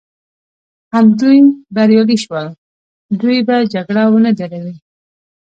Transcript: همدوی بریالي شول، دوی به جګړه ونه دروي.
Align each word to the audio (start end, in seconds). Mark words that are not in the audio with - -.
همدوی 0.93 1.39
بریالي 1.75 2.17
شول، 2.23 2.47
دوی 3.19 3.37
به 3.47 3.55
جګړه 3.73 4.03
ونه 4.11 4.31
دروي. 4.39 4.75